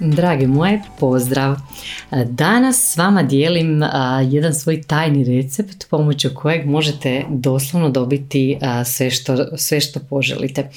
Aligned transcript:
Dragi 0.00 0.46
moje, 0.46 0.82
pozdrav! 0.98 1.56
Danas 2.30 2.92
s 2.92 2.96
vama 2.96 3.22
dijelim 3.22 3.82
jedan 4.30 4.54
svoj 4.54 4.82
tajni 4.82 5.24
recept 5.24 5.90
pomoću 5.90 6.28
kojeg 6.34 6.66
možete 6.66 7.24
doslovno 7.30 7.90
dobiti 7.90 8.58
sve 8.84 9.10
što, 9.10 9.56
sve 9.56 9.80
što 9.80 10.00
poželite. 10.00 10.70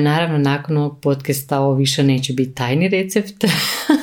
Naravno, 0.00 0.38
nakon 0.38 0.76
ovog 0.76 1.00
podcasta 1.00 1.60
ovo 1.60 1.74
više 1.74 2.02
neće 2.02 2.32
biti 2.32 2.54
tajni 2.54 2.88
recept, 2.88 3.44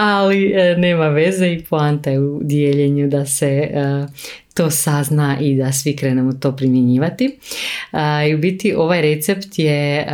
ali 0.00 0.52
e, 0.52 0.76
nema 0.76 1.08
veze 1.08 1.52
i 1.52 1.64
poanta 1.64 2.10
je 2.10 2.20
u 2.20 2.40
dijeljenju 2.42 3.08
da 3.08 3.26
se 3.26 3.46
e, 3.46 4.06
to 4.54 4.70
sazna 4.70 5.38
i 5.40 5.56
da 5.56 5.72
svi 5.72 5.96
krenemo 5.96 6.32
to 6.32 6.56
primjenjivati. 6.56 7.38
I 8.30 8.34
u 8.34 8.38
biti 8.38 8.74
ovaj 8.74 9.02
recept 9.02 9.58
je 9.58 10.06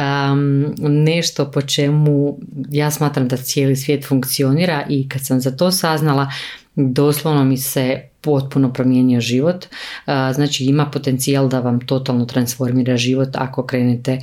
nešto 0.78 1.50
po 1.50 1.62
čemu 1.62 2.38
ja 2.70 2.90
smatram 2.90 3.28
da 3.28 3.36
cijeli 3.36 3.76
svijet 3.76 4.04
funkcionira 4.08 4.86
i 4.88 5.08
kad 5.08 5.26
sam 5.26 5.40
za 5.40 5.56
to 5.56 5.70
saznala 5.70 6.32
doslovno 6.74 7.44
mi 7.44 7.56
se 7.56 8.00
potpuno 8.20 8.72
promijenio 8.72 9.20
život. 9.20 9.66
Znači 10.34 10.64
ima 10.64 10.86
potencijal 10.86 11.48
da 11.48 11.60
vam 11.60 11.80
totalno 11.80 12.24
transformira 12.24 12.96
život 12.96 13.28
ako 13.32 13.66
krenete 13.66 14.18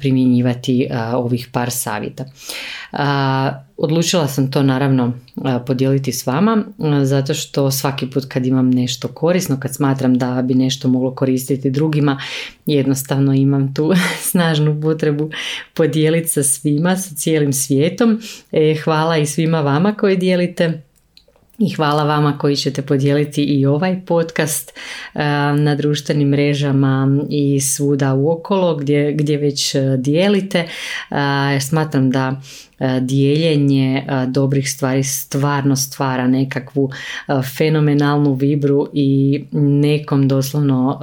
primjenjivati 0.00 0.88
ovih 1.14 1.48
par 1.52 1.70
savjeta. 1.70 2.24
Odlučila 3.76 4.28
sam 4.28 4.50
to 4.50 4.62
naravno 4.62 5.12
podijeliti 5.66 6.12
s 6.12 6.26
vama 6.26 6.64
zato 7.02 7.34
što 7.34 7.70
svaki 7.70 8.10
put 8.10 8.24
kad 8.28 8.46
imam 8.46 8.70
nešto 8.70 9.08
korisno, 9.08 9.60
kad 9.60 9.74
smatram 9.74 10.18
da 10.18 10.42
bi 10.42 10.54
nešto 10.54 10.88
moglo 10.88 11.14
koristiti 11.14 11.70
drugima, 11.70 12.20
jednostavno 12.66 13.34
imam 13.34 13.74
tu 13.74 13.92
snažnu 14.30 14.80
potrebu 14.80 15.30
podijeliti 15.74 16.28
sa 16.28 16.42
svima, 16.42 16.96
sa 16.96 17.14
cijelim 17.14 17.52
svijetom. 17.52 18.20
E, 18.52 18.76
hvala 18.84 19.16
i 19.16 19.26
svima 19.26 19.60
vama 19.60 19.94
koji 19.94 20.16
dijelite 20.16 20.82
i 21.60 21.70
hvala 21.70 22.04
vama 22.04 22.38
koji 22.38 22.56
ćete 22.56 22.82
podijeliti 22.82 23.42
i 23.42 23.66
ovaj 23.66 24.00
podcast 24.06 24.70
e, 24.70 25.20
na 25.58 25.74
društvenim 25.74 26.28
mrežama 26.28 27.18
i 27.30 27.60
svuda 27.60 28.14
uokolo 28.14 28.76
gdje, 28.76 29.12
gdje 29.12 29.36
već 29.36 29.74
e, 29.74 29.96
dijelite. 29.98 30.58
E, 30.58 31.60
smatram 31.60 32.10
da 32.10 32.40
dijeljenje 33.00 34.06
dobrih 34.26 34.70
stvari 34.70 35.04
stvarno 35.04 35.76
stvara 35.76 36.26
nekakvu 36.26 36.90
fenomenalnu 37.56 38.34
vibru 38.34 38.88
i 38.92 39.40
nekom 39.52 40.28
doslovno 40.28 40.98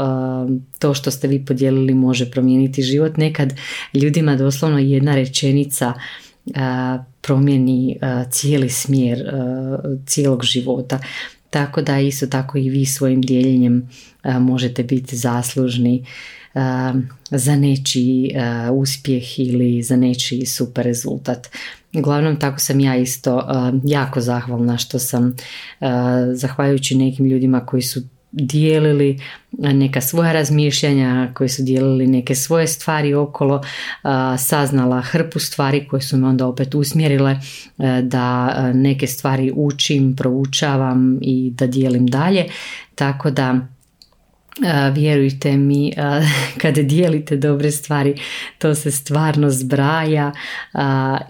to 0.79 0.93
što 0.93 1.11
ste 1.11 1.27
vi 1.27 1.45
podijelili 1.45 1.93
može 1.93 2.31
promijeniti 2.31 2.81
život. 2.81 3.17
Nekad 3.17 3.53
ljudima 3.93 4.35
doslovno 4.35 4.79
jedna 4.79 5.15
rečenica 5.15 5.93
promijeni 7.27 7.99
cijeli 8.29 8.69
smjer 8.69 9.31
cijelog 10.05 10.43
života. 10.43 10.99
Tako 11.49 11.81
da 11.81 11.99
isto 11.99 12.27
tako 12.27 12.57
i 12.57 12.69
vi 12.69 12.85
svojim 12.85 13.21
dijeljenjem 13.21 13.89
možete 14.39 14.83
biti 14.83 15.15
zaslužni 15.15 16.05
za 17.31 17.55
nečiji 17.55 18.31
uspjeh 18.71 19.39
ili 19.39 19.83
za 19.83 19.95
nečiji 19.95 20.45
super 20.45 20.85
rezultat. 20.85 21.47
Uglavnom 21.97 22.39
tako 22.39 22.59
sam 22.59 22.79
ja 22.79 22.95
isto 22.95 23.47
jako 23.83 24.21
zahvalna 24.21 24.77
što 24.77 24.99
sam 24.99 25.35
zahvaljujući 26.33 26.95
nekim 26.95 27.25
ljudima 27.25 27.65
koji 27.65 27.81
su 27.81 28.01
dijelili 28.31 29.19
neka 29.51 30.01
svoja 30.01 30.33
razmišljanja, 30.33 31.31
koji 31.33 31.49
su 31.49 31.63
dijelili 31.63 32.07
neke 32.07 32.35
svoje 32.35 32.67
stvari 32.67 33.13
okolo, 33.13 33.61
saznala 34.37 35.01
hrpu 35.01 35.39
stvari 35.39 35.87
koje 35.87 36.01
su 36.01 36.17
me 36.17 36.27
onda 36.27 36.47
opet 36.47 36.75
usmjerile 36.75 37.31
e, 37.31 38.01
da 38.01 38.53
neke 38.73 39.07
stvari 39.07 39.51
učim, 39.55 40.15
proučavam 40.15 41.19
i 41.21 41.51
da 41.55 41.67
dijelim 41.67 42.07
dalje. 42.07 42.45
Tako 42.95 43.31
da 43.31 43.67
vjerujte 44.93 45.57
mi 45.57 45.93
kada 46.61 46.81
dijelite 46.81 47.37
dobre 47.37 47.71
stvari 47.71 48.15
to 48.57 48.75
se 48.75 48.91
stvarno 48.91 49.49
zbraja 49.49 50.31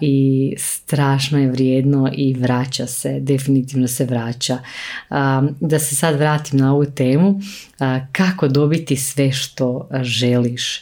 i 0.00 0.54
strašno 0.58 1.38
je 1.38 1.50
vrijedno 1.50 2.10
i 2.16 2.34
vraća 2.34 2.86
se 2.86 3.20
definitivno 3.20 3.88
se 3.88 4.04
vraća 4.04 4.58
da 5.60 5.78
se 5.78 5.96
sad 5.96 6.16
vratim 6.16 6.58
na 6.58 6.74
ovu 6.74 6.84
temu 6.84 7.40
kako 8.12 8.48
dobiti 8.48 8.96
sve 8.96 9.32
što 9.32 9.88
želiš 10.02 10.80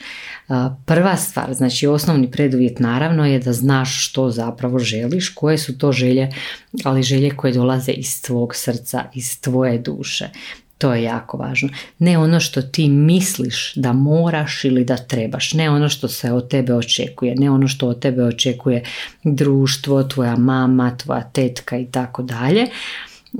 Prva 0.84 1.16
stvar, 1.16 1.54
znači 1.54 1.86
osnovni 1.86 2.30
preduvjet 2.30 2.78
naravno 2.80 3.26
je 3.26 3.38
da 3.38 3.52
znaš 3.52 4.08
što 4.08 4.30
zapravo 4.30 4.78
želiš, 4.78 5.28
koje 5.28 5.58
su 5.58 5.78
to 5.78 5.92
želje, 5.92 6.30
ali 6.84 7.02
želje 7.02 7.30
koje 7.30 7.52
dolaze 7.52 7.92
iz 7.92 8.22
tvog 8.22 8.54
srca, 8.54 9.04
iz 9.14 9.40
tvoje 9.40 9.78
duše. 9.78 10.28
To 10.78 10.94
je 10.94 11.02
jako 11.02 11.36
važno. 11.36 11.68
Ne 11.98 12.18
ono 12.18 12.40
što 12.40 12.62
ti 12.62 12.88
misliš 12.88 13.72
da 13.74 13.92
moraš 13.92 14.64
ili 14.64 14.84
da 14.84 14.96
trebaš. 14.96 15.52
Ne 15.52 15.70
ono 15.70 15.88
što 15.88 16.08
se 16.08 16.32
od 16.32 16.48
tebe 16.48 16.74
očekuje. 16.74 17.34
Ne 17.34 17.50
ono 17.50 17.68
što 17.68 17.88
od 17.88 18.00
tebe 18.00 18.24
očekuje 18.24 18.82
društvo, 19.24 20.02
tvoja 20.02 20.36
mama, 20.36 20.96
tvoja 20.96 21.22
tetka 21.22 21.78
i 21.78 21.86
tako 21.86 22.22
dalje. 22.22 22.66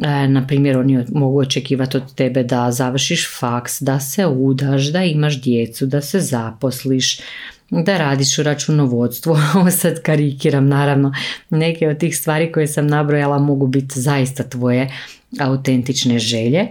E, 0.03 0.29
na 0.29 0.47
primjer, 0.47 0.79
oni 0.79 1.05
mogu 1.13 1.41
očekivati 1.41 1.97
od 1.97 2.15
tebe 2.15 2.43
da 2.43 2.73
završiš 2.73 3.39
faks, 3.39 3.83
da 3.83 4.01
se 4.01 4.27
udaš, 4.27 4.87
da 4.93 5.05
imaš 5.05 5.43
djecu, 5.43 5.87
da 5.87 6.01
se 6.01 6.21
zaposliš, 6.21 7.21
da 7.71 7.99
radiš 7.99 8.39
u 8.39 8.43
računovodstvu. 8.43 9.37
Ovo 9.57 9.71
sad 9.71 10.03
karikiram, 10.03 10.69
naravno. 10.69 11.13
Neke 11.51 11.89
od 11.89 11.99
tih 11.99 12.17
stvari 12.17 12.53
koje 12.53 12.67
sam 12.67 12.87
nabrojala 12.87 13.39
mogu 13.39 13.67
biti 13.67 14.01
zaista 14.01 14.43
tvoje 14.43 14.91
autentične 15.41 16.19
želje 16.19 16.69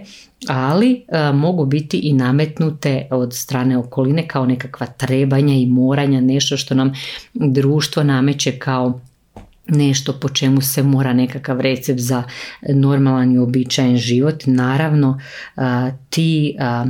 ali 0.48 1.04
e, 1.08 1.32
mogu 1.32 1.66
biti 1.66 1.98
i 1.98 2.12
nametnute 2.12 3.08
od 3.10 3.34
strane 3.34 3.78
okoline 3.78 4.28
kao 4.28 4.46
nekakva 4.46 4.86
trebanja 4.86 5.54
i 5.54 5.66
moranja, 5.66 6.20
nešto 6.20 6.56
što 6.56 6.74
nam 6.74 6.92
društvo 7.34 8.02
nameće 8.02 8.58
kao 8.58 9.00
nešto 9.68 10.12
po 10.20 10.28
čemu 10.28 10.60
se 10.60 10.82
mora 10.82 11.12
nekakav 11.12 11.60
recept 11.60 12.00
za 12.00 12.22
normalan 12.68 13.34
i 13.34 13.38
običajen 13.38 13.96
život. 13.96 14.42
Naravno, 14.46 15.20
e, 15.56 15.60
ti 16.10 16.56
e, 16.58 16.84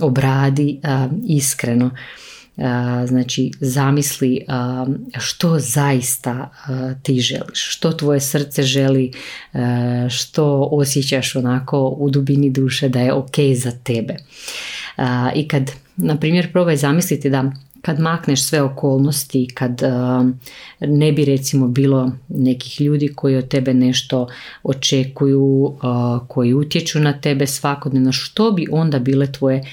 obradi 0.00 0.80
iskreno 1.26 1.90
znači 3.06 3.50
zamisli 3.60 4.44
što 5.18 5.58
zaista 5.58 6.50
ti 7.02 7.20
želiš, 7.20 7.76
što 7.76 7.92
tvoje 7.92 8.20
srce 8.20 8.62
želi, 8.62 9.12
što 10.08 10.68
osjećaš 10.72 11.36
onako 11.36 11.88
u 11.88 12.10
dubini 12.10 12.50
duše 12.50 12.88
da 12.88 13.00
je 13.00 13.12
ok 13.12 13.36
za 13.56 13.70
tebe. 13.70 14.16
I 15.34 15.48
kad, 15.48 15.70
na 15.96 16.16
primjer, 16.16 16.52
probaj 16.52 16.76
zamisliti 16.76 17.30
da 17.30 17.52
kad 17.82 18.00
makneš 18.00 18.42
sve 18.42 18.62
okolnosti, 18.62 19.48
kad 19.54 19.82
ne 20.80 21.12
bi 21.12 21.24
recimo 21.24 21.68
bilo 21.68 22.12
nekih 22.28 22.80
ljudi 22.80 23.08
koji 23.08 23.36
od 23.36 23.48
tebe 23.48 23.74
nešto 23.74 24.28
očekuju, 24.62 25.76
koji 26.28 26.54
utječu 26.54 27.00
na 27.00 27.20
tebe 27.20 27.46
svakodnevno, 27.46 28.12
što 28.12 28.50
bi 28.50 28.66
onda 28.70 28.98
bile 28.98 29.32
tvoje 29.32 29.64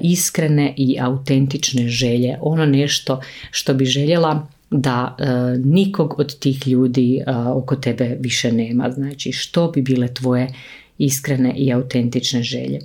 iskrene 0.00 0.74
i 0.76 0.96
autentične 1.00 1.88
želje, 1.88 2.36
ono 2.40 2.66
nešto 2.66 3.20
što 3.50 3.74
bi 3.74 3.84
željela 3.84 4.46
da 4.70 5.16
e, 5.18 5.24
nikog 5.64 6.14
od 6.18 6.38
tih 6.38 6.68
ljudi 6.68 7.16
e, 7.16 7.32
oko 7.32 7.76
tebe 7.76 8.16
više 8.20 8.52
nema. 8.52 8.90
Znači 8.90 9.32
što 9.32 9.70
bi 9.70 9.82
bile 9.82 10.14
tvoje 10.14 10.54
iskrene 10.98 11.54
i 11.56 11.72
autentične 11.72 12.42
želje. 12.42 12.78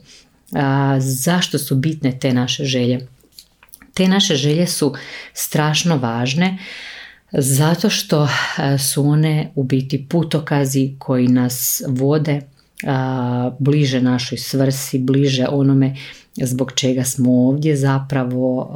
Zašto 1.00 1.58
su 1.58 1.76
bitne 1.76 2.20
te 2.20 2.34
naše 2.34 2.66
želje? 2.66 3.08
Te 3.94 4.08
naše 4.08 4.36
želje 4.36 4.68
su 4.68 4.94
strašno 5.34 5.98
važne 5.98 6.58
zato 7.32 7.90
što 7.90 8.28
su 8.80 9.08
one 9.08 9.52
u 9.56 9.64
biti 9.64 10.06
putokazi 10.10 10.96
koji 11.00 11.28
nas 11.28 11.84
vode 11.88 12.42
bliže 13.60 14.02
našoj 14.02 14.38
svrsi, 14.38 15.00
bliže 15.00 15.48
onome 15.48 15.96
zbog 16.42 16.72
čega 16.76 17.04
smo 17.04 17.32
ovdje 17.32 17.76
zapravo 17.76 18.74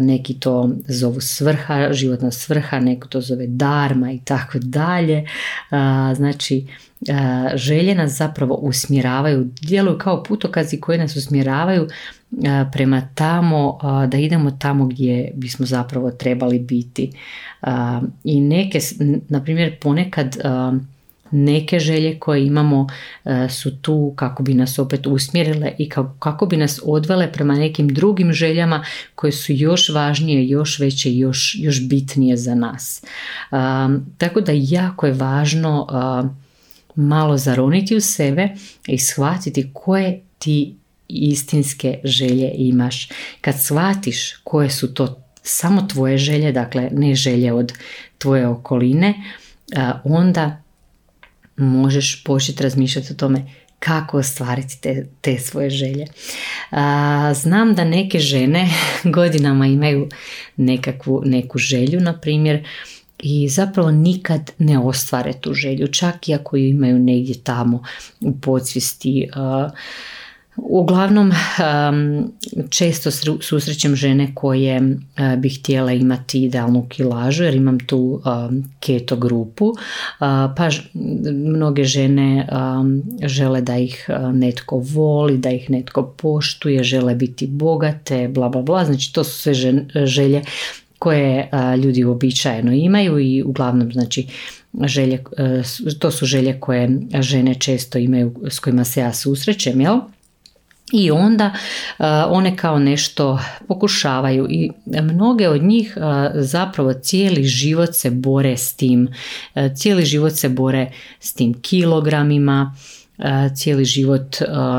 neki 0.00 0.34
to 0.34 0.70
zovu 0.88 1.20
svrha, 1.20 1.92
životna 1.92 2.30
svrha, 2.30 2.80
neko 2.80 3.08
to 3.08 3.20
zove 3.20 3.46
darma 3.46 4.12
i 4.12 4.18
tako 4.18 4.58
dalje. 4.58 5.26
Znači, 6.16 6.66
želje 7.54 7.94
nas 7.94 8.12
zapravo 8.12 8.54
usmjeravaju, 8.54 9.50
djeluju 9.62 9.98
kao 9.98 10.22
putokazi 10.22 10.80
koji 10.80 10.98
nas 10.98 11.16
usmjeravaju 11.16 11.88
prema 12.72 13.08
tamo, 13.14 13.78
da 14.08 14.18
idemo 14.18 14.50
tamo 14.50 14.86
gdje 14.86 15.32
bismo 15.34 15.66
zapravo 15.66 16.10
trebali 16.10 16.58
biti. 16.58 17.12
I 18.24 18.40
neke, 18.40 18.78
na 19.28 19.44
primjer, 19.44 19.78
ponekad 19.80 20.36
neke 21.44 21.78
želje 21.78 22.18
koje 22.18 22.46
imamo 22.46 22.86
su 23.50 23.76
tu 23.76 24.12
kako 24.16 24.42
bi 24.42 24.54
nas 24.54 24.78
opet 24.78 25.06
usmjerile 25.06 25.72
i 25.78 25.88
kako 26.18 26.46
bi 26.46 26.56
nas 26.56 26.80
odvele 26.84 27.32
prema 27.32 27.54
nekim 27.54 27.88
drugim 27.88 28.32
željama 28.32 28.84
koje 29.14 29.32
su 29.32 29.52
još 29.52 29.88
važnije, 29.88 30.48
još 30.48 30.78
veće 30.78 31.10
i 31.10 31.18
još, 31.18 31.56
još 31.58 31.88
bitnije 31.88 32.36
za 32.36 32.54
nas. 32.54 33.04
Tako 34.18 34.40
da 34.40 34.52
jako 34.54 35.06
je 35.06 35.12
važno 35.12 35.86
malo 36.94 37.36
zaroniti 37.36 37.96
u 37.96 38.00
sebe 38.00 38.48
i 38.86 38.98
shvatiti 38.98 39.70
koje 39.72 40.20
ti 40.38 40.74
istinske 41.08 41.98
želje 42.04 42.52
imaš. 42.54 43.08
Kad 43.40 43.62
shvatiš 43.62 44.32
koje 44.44 44.70
su 44.70 44.94
to 44.94 45.22
samo 45.42 45.82
tvoje 45.82 46.18
želje, 46.18 46.52
dakle 46.52 46.88
ne 46.92 47.14
želje 47.14 47.52
od 47.52 47.72
tvoje 48.18 48.48
okoline, 48.48 49.14
onda 50.04 50.62
možeš 51.56 52.24
početi 52.24 52.62
razmišljati 52.62 53.12
o 53.12 53.16
tome 53.16 53.42
kako 53.78 54.18
ostvariti 54.18 54.80
te, 54.80 55.06
te 55.20 55.38
svoje 55.38 55.70
želje. 55.70 56.06
znam 57.34 57.74
da 57.74 57.84
neke 57.84 58.18
žene 58.18 58.68
godinama 59.16 59.66
imaju 59.66 60.08
nekakvu, 60.56 61.22
neku 61.24 61.58
želju, 61.58 62.00
na 62.00 62.20
primjer, 62.20 62.68
i 63.18 63.48
zapravo 63.48 63.90
nikad 63.90 64.50
ne 64.58 64.78
ostvare 64.78 65.32
tu 65.40 65.54
želju, 65.54 65.88
čak 65.88 66.28
i 66.28 66.34
ako 66.34 66.56
ju 66.56 66.68
imaju 66.68 66.98
negdje 66.98 67.34
tamo 67.42 67.82
u 68.20 68.40
podsvijesti. 68.40 69.28
Uglavnom, 70.56 71.32
često 72.70 73.10
susrećem 73.40 73.96
žene 73.96 74.30
koje 74.34 74.96
bi 75.38 75.48
htjele 75.48 75.98
imati 75.98 76.42
idealnu 76.44 76.86
kilažu 76.88 77.44
jer 77.44 77.54
imam 77.54 77.78
tu 77.78 78.22
keto 78.80 79.16
grupu, 79.16 79.72
pa 80.56 80.68
mnoge 81.32 81.84
žene 81.84 82.48
žele 83.22 83.60
da 83.60 83.76
ih 83.76 84.06
netko 84.32 84.78
voli, 84.78 85.38
da 85.38 85.50
ih 85.50 85.70
netko 85.70 86.02
poštuje, 86.02 86.84
žele 86.84 87.14
biti 87.14 87.46
bogate, 87.46 88.28
bla 88.28 88.48
bla 88.48 88.62
bla, 88.62 88.84
znači 88.84 89.12
to 89.12 89.24
su 89.24 89.38
sve 89.38 89.54
želje 90.06 90.42
koje 90.98 91.50
ljudi 91.84 92.04
uobičajeno 92.04 92.72
imaju 92.72 93.18
i 93.18 93.42
uglavnom 93.42 93.92
znači 93.92 94.26
želje, 94.84 95.24
to 95.98 96.10
su 96.10 96.26
želje 96.26 96.60
koje 96.60 97.00
žene 97.20 97.54
često 97.54 97.98
imaju 97.98 98.34
s 98.50 98.58
kojima 98.58 98.84
se 98.84 99.00
ja 99.00 99.12
susrećem, 99.12 99.80
jel? 99.80 100.00
I 100.92 101.10
onda 101.10 101.54
one 102.28 102.56
kao 102.56 102.78
nešto 102.78 103.38
pokušavaju 103.68 104.46
i 104.50 104.70
mnoge 105.02 105.48
od 105.48 105.62
njih 105.62 105.96
zapravo 106.34 106.92
cijeli 106.92 107.44
život 107.44 107.90
se 107.92 108.10
bore 108.10 108.56
s 108.56 108.74
tim, 108.74 109.08
cijeli 109.76 110.04
život 110.04 110.32
se 110.32 110.48
bore 110.48 110.92
s 111.20 111.34
tim 111.34 111.60
kilogramima, 111.60 112.74
cijeli 113.56 113.84
život 113.84 114.36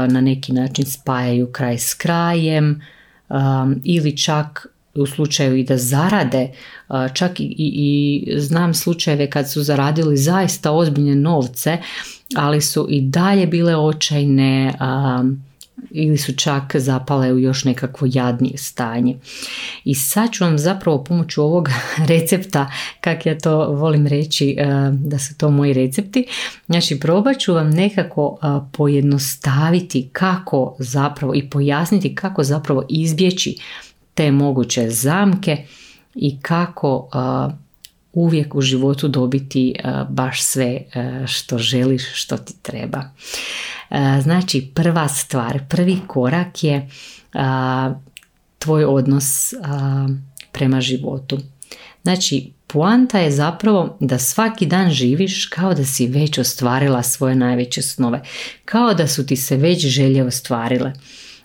na 0.10 0.22
neki 0.22 0.54
način 0.54 0.86
spajaju 0.86 1.52
kraj 1.52 1.78
s 1.78 1.94
krajem 1.94 2.82
ili 3.84 4.18
čak 4.18 4.68
u 4.96 5.06
slučaju 5.06 5.56
i 5.56 5.64
da 5.64 5.78
zarade, 5.78 6.52
čak 7.14 7.40
i, 7.40 7.56
i, 7.58 8.40
znam 8.40 8.74
slučajeve 8.74 9.30
kad 9.30 9.52
su 9.52 9.64
zaradili 9.64 10.18
zaista 10.18 10.72
ozbiljne 10.72 11.16
novce, 11.16 11.78
ali 12.36 12.62
su 12.62 12.88
i 12.90 13.02
dalje 13.02 13.48
bile 13.48 13.76
očajne 13.76 14.74
ili 15.92 16.18
su 16.18 16.36
čak 16.36 16.76
zapale 16.76 17.34
u 17.34 17.40
još 17.40 17.64
nekakvo 17.66 18.08
jadnije 18.12 18.58
stanje. 18.58 19.18
I 19.84 19.96
sad 19.96 20.32
ću 20.32 20.44
vam 20.44 20.58
zapravo 20.58 21.04
pomoću 21.04 21.44
ovog 21.44 21.70
recepta, 22.10 22.72
kak 23.02 23.26
ja 23.26 23.38
to 23.38 23.72
volim 23.72 24.08
reći 24.08 24.58
da 24.92 25.20
su 25.20 25.38
to 25.38 25.52
moji 25.52 25.74
recepti, 25.74 26.26
znači 26.66 27.00
probat 27.00 27.40
ću 27.40 27.54
vam 27.54 27.70
nekako 27.70 28.38
pojednostaviti 28.72 30.10
kako 30.12 30.76
zapravo 30.80 31.36
i 31.36 31.50
pojasniti 31.50 32.16
kako 32.16 32.44
zapravo 32.44 32.84
izbjeći 32.90 33.58
te 34.14 34.32
moguće 34.32 34.90
zamke 34.90 35.58
i 36.16 36.40
kako 36.42 37.10
uvijek 38.18 38.56
u 38.56 38.62
životu 38.62 39.08
dobiti 39.08 39.76
baš 40.10 40.44
sve 40.44 40.82
što 41.28 41.58
želiš, 41.58 42.04
što 42.14 42.38
ti 42.38 42.54
treba. 42.62 43.04
Znači 44.22 44.72
prva 44.76 45.08
stvar, 45.08 45.60
prvi 45.70 45.98
korak 46.08 46.64
je 46.64 46.90
tvoj 48.60 48.86
odnos 48.86 49.54
prema 50.52 50.82
životu. 50.82 51.38
Znači 52.04 52.52
poanta 52.68 53.20
je 53.20 53.32
zapravo 53.32 53.98
da 54.00 54.20
svaki 54.20 54.66
dan 54.66 54.92
živiš 54.92 55.46
kao 55.46 55.74
da 55.74 55.86
si 55.86 56.08
već 56.08 56.38
ostvarila 56.38 57.04
svoje 57.04 57.36
najveće 57.36 57.82
snove, 57.82 58.22
kao 58.66 58.94
da 58.94 59.08
su 59.08 59.26
ti 59.26 59.36
se 59.36 59.58
već 59.58 59.88
želje 59.88 60.24
ostvarile 60.24 60.94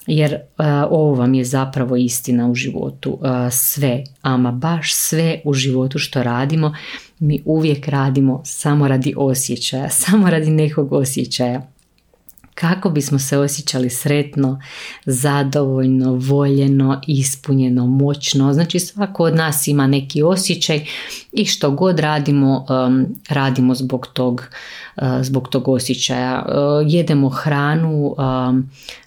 jer 0.07 0.35
uh, 0.35 0.65
ovo 0.91 1.15
vam 1.15 1.35
je 1.35 1.45
zapravo 1.45 1.97
istina 1.97 2.49
u 2.51 2.55
životu. 2.55 3.11
Uh, 3.21 3.29
sve, 3.51 4.05
ama 4.23 4.53
baš 4.53 4.95
sve 4.95 5.41
u 5.45 5.55
životu 5.55 5.99
što 5.99 6.23
radimo, 6.23 6.75
mi 7.19 7.43
uvijek 7.45 7.89
radimo 7.89 8.41
samo 8.45 8.89
radi 8.89 9.15
osjećaja, 9.17 9.91
samo 10.05 10.31
radi 10.31 10.51
nekog 10.51 10.93
osjećaja 10.93 11.72
kako 12.55 12.91
bismo 12.91 13.19
se 13.19 13.39
osjećali 13.39 13.91
sretno, 13.91 14.61
zadovoljno, 15.07 16.15
voljeno, 16.15 17.01
ispunjeno, 17.07 17.87
moćno. 17.87 18.53
Znači 18.53 18.81
svako 18.81 19.25
od 19.25 19.37
nas 19.37 19.67
ima 19.67 19.87
neki 19.87 20.23
osjećaj 20.23 20.87
i 21.33 21.45
što 21.45 21.71
god 21.71 21.99
radimo, 21.99 22.67
radimo 23.29 23.75
zbog 23.75 24.07
tog, 24.07 24.47
uh, 24.97 25.03
zbog 25.21 25.49
tog 25.49 25.69
osjećaja. 25.69 26.47
Uh, 26.47 26.93
jedemo 26.93 27.29
hranu 27.29 28.17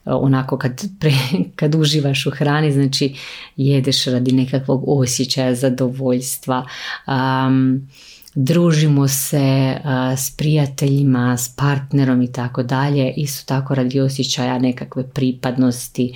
onako 0.05 0.57
kad, 0.57 0.81
kad 1.59 1.75
uživaš 1.75 2.25
u 2.25 2.31
hrani, 2.31 2.71
znači 2.71 3.15
jedeš 3.55 4.05
radi 4.05 4.31
nekakvog 4.31 4.83
osjećaja, 4.87 5.55
zadovoljstva. 5.55 6.65
Um, 7.07 7.87
družimo 8.35 9.07
se 9.07 9.77
s 10.17 10.37
prijateljima, 10.37 11.37
s 11.37 11.55
partnerom 11.55 12.21
i 12.21 12.31
tako 12.31 12.63
dalje, 12.63 13.13
isto 13.17 13.45
tako 13.55 13.75
radi 13.75 13.99
osjećaja 13.99 14.59
nekakve 14.59 15.09
pripadnosti, 15.09 16.13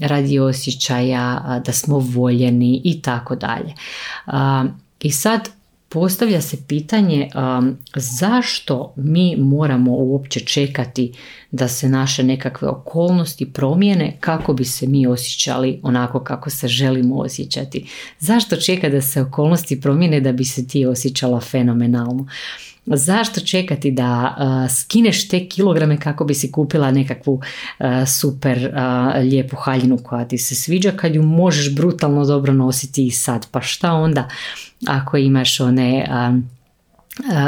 radi 0.00 0.38
osjećaja 0.38 1.60
da 1.66 1.72
smo 1.72 1.98
voljeni 1.98 2.80
i 2.84 3.02
tako 3.02 3.36
dalje. 3.36 3.74
I 5.00 5.10
sad 5.10 5.48
postavlja 5.92 6.40
se 6.40 6.56
pitanje 6.68 7.30
um, 7.34 7.76
zašto 7.94 8.92
mi 8.96 9.36
moramo 9.36 9.92
uopće 9.92 10.40
čekati 10.40 11.12
da 11.50 11.68
se 11.68 11.88
naše 11.88 12.22
nekakve 12.22 12.68
okolnosti 12.68 13.52
promijene 13.52 14.16
kako 14.20 14.52
bi 14.52 14.64
se 14.64 14.86
mi 14.86 15.06
osjećali 15.06 15.80
onako 15.82 16.20
kako 16.20 16.50
se 16.50 16.68
želimo 16.68 17.16
osjećati. 17.16 17.86
Zašto 18.18 18.56
čeka 18.56 18.88
da 18.88 19.00
se 19.00 19.22
okolnosti 19.22 19.80
promijene 19.80 20.20
da 20.20 20.32
bi 20.32 20.44
se 20.44 20.68
ti 20.68 20.86
osjećala 20.86 21.40
fenomenalno? 21.40 22.26
Zašto 22.86 23.40
čekati 23.40 23.90
da 23.90 24.36
skineš 24.70 25.28
te 25.28 25.48
kilograme 25.48 26.00
kako 26.00 26.24
bi 26.24 26.34
si 26.34 26.52
kupila 26.52 26.90
nekakvu 26.90 27.40
super 28.06 28.72
lijepu 29.22 29.56
haljinu 29.56 29.98
koja 29.98 30.28
ti 30.28 30.38
se 30.38 30.54
sviđa 30.54 30.90
kad 30.90 31.14
ju 31.14 31.22
možeš 31.22 31.74
brutalno 31.74 32.24
dobro 32.24 32.52
nositi 32.52 33.06
i 33.06 33.10
sad? 33.10 33.46
Pa 33.50 33.60
šta 33.60 33.92
onda 33.92 34.28
ako 34.86 35.16
imaš 35.16 35.60
one 35.60 36.06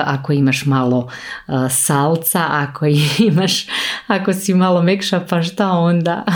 ako 0.05 0.33
imaš 0.33 0.67
malo 0.67 1.11
salca, 1.71 2.47
ako 2.51 2.87
imaš, 3.29 3.67
ako 4.07 4.33
si 4.33 4.55
malo 4.55 4.83
mekša, 4.83 5.27
pa 5.29 5.43
šta 5.43 5.71
onda? 5.71 6.25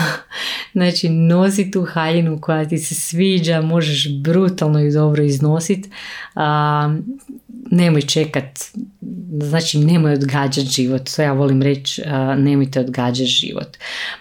Znači, 0.72 1.08
nosi 1.08 1.70
tu 1.70 1.84
haljinu 1.84 2.38
koja 2.40 2.68
ti 2.68 2.78
se 2.78 2.94
sviđa, 2.94 3.60
možeš 3.60 4.08
brutalno 4.22 4.80
i 4.80 4.92
dobro 4.92 5.22
iznositi. 5.22 5.90
Nemoj 7.70 8.02
čekat, 8.02 8.58
znači 9.40 9.78
nemoj 9.78 10.12
odgađati 10.12 10.68
život, 10.68 11.10
to 11.16 11.22
ja 11.22 11.32
volim 11.32 11.62
reći, 11.62 12.02
nemojte 12.36 12.80
odgađati 12.80 13.30
život. 13.30 13.76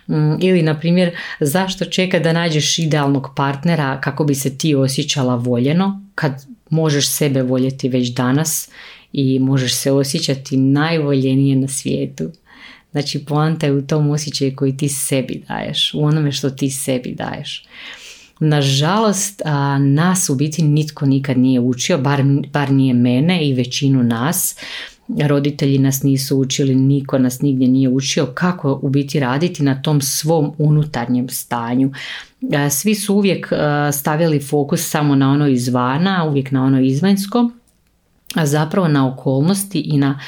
Mm, 0.08 0.36
ili, 0.42 0.62
na 0.62 0.80
primjer, 0.80 1.12
zašto 1.40 1.86
čekat 1.86 2.24
da 2.24 2.34
nađeš 2.34 2.80
idealnog 2.80 3.34
partnera 3.36 4.02
kako 4.02 4.24
bi 4.24 4.36
se 4.36 4.58
ti 4.58 4.76
osjećala 4.76 5.36
voljeno, 5.36 6.02
kad 6.16 6.46
možeš 6.70 7.10
sebe 7.10 7.42
voljeti 7.42 7.90
već 7.90 8.08
danas 8.10 8.70
i 9.14 9.40
možeš 9.40 9.74
se 9.74 9.92
osjećati 9.92 10.58
najvoljenije 10.58 11.56
na 11.56 11.68
svijetu. 11.68 12.32
Znači 12.92 13.26
poanta 13.26 13.66
je 13.66 13.74
u 13.74 13.88
tom 13.88 14.10
osjećaju 14.10 14.56
koji 14.56 14.78
ti 14.78 14.90
sebi 14.90 15.44
daješ, 15.48 15.94
u 15.94 16.04
onome 16.06 16.32
što 16.32 16.50
ti 16.50 16.70
sebi 16.70 17.16
daješ. 17.16 17.66
Nažalost, 18.40 19.42
nas 19.80 20.30
u 20.30 20.36
biti 20.36 20.64
nitko 20.64 21.06
nikad 21.06 21.38
nije 21.38 21.60
učio, 21.60 21.98
bar, 21.98 22.24
bar 22.54 22.72
nije 22.72 22.94
mene 22.94 23.48
i 23.48 23.54
većinu 23.54 24.04
nas. 24.04 24.56
Roditelji 25.28 25.78
nas 25.78 26.04
nisu 26.04 26.38
učili, 26.38 26.76
niko 26.76 27.18
nas 27.18 27.42
nigdje 27.42 27.68
nije 27.68 27.90
učio 27.90 28.26
kako 28.26 28.80
u 28.82 28.90
biti 28.90 29.20
raditi 29.20 29.64
na 29.64 29.82
tom 29.82 30.02
svom 30.02 30.52
unutarnjem 30.58 31.30
stanju. 31.30 31.92
Svi 32.72 32.96
su 32.96 33.16
uvijek 33.16 33.52
stavili 33.94 34.40
fokus 34.40 34.90
samo 34.90 35.16
na 35.16 35.32
ono 35.32 35.48
izvana, 35.48 36.26
uvijek 36.30 36.52
na 36.52 36.64
ono 36.64 36.82
izvanjsko 36.82 37.50
zapravo 38.36 38.88
na 38.88 39.08
okolnosti 39.08 39.80
i 39.80 39.98
na 39.98 40.20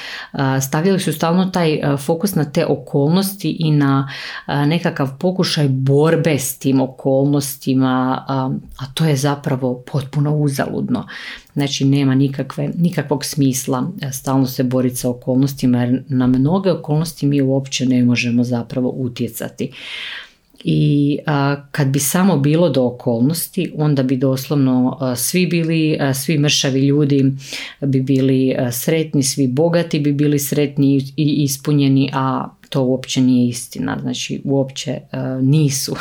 stavljali 0.62 1.00
su 1.00 1.14
stalno 1.14 1.46
taj 1.46 1.80
fokus 1.98 2.36
na 2.36 2.46
te 2.46 2.66
okolnosti 2.66 3.58
i 3.60 3.72
na 3.72 4.10
nekakav 4.48 5.18
pokušaj 5.18 5.68
borbe 5.70 6.40
s 6.40 6.58
tim 6.58 6.82
okolnostima 6.82 8.26
a 8.78 8.86
to 8.94 9.06
je 9.06 9.16
zapravo 9.16 9.84
potpuno 9.92 10.36
uzaludno. 10.36 11.08
Znači 11.54 11.86
nema 11.86 12.16
nikakve, 12.16 12.70
nikakvog 12.78 13.26
smisla 13.26 13.92
stalno 14.12 14.46
se 14.46 14.64
boriti 14.64 14.96
sa 14.96 15.10
okolnostima 15.10 15.82
jer 15.82 16.04
na 16.08 16.28
mnoge 16.28 16.72
okolnosti 16.72 17.28
mi 17.28 17.42
uopće 17.42 17.86
ne 17.86 18.04
možemo 18.04 18.44
zapravo 18.44 18.90
utjecati 18.90 19.72
i 20.64 21.18
kad 21.72 21.88
bi 21.88 22.00
samo 22.00 22.38
bilo 22.38 22.70
do 22.70 22.86
okolnosti 22.86 23.72
onda 23.76 24.04
bi 24.04 24.18
doslovno 24.18 24.98
svi 25.16 25.48
bili 25.48 25.98
svi 26.14 26.38
mršavi 26.38 26.80
ljudi 26.80 27.32
bi 27.82 28.02
bili 28.02 28.56
sretni 28.72 29.24
svi 29.24 29.48
bogati 29.48 30.00
bi 30.00 30.12
bili 30.12 30.40
sretni 30.40 30.96
i 31.18 31.44
ispunjeni 31.44 32.12
a 32.14 32.50
to 32.70 32.82
uopće 32.84 33.22
nije 33.22 33.50
istina. 33.50 33.98
Znači 34.02 34.42
uopće 34.44 35.00
nisu. 35.42 35.96